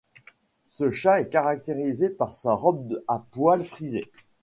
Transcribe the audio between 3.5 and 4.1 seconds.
frisés.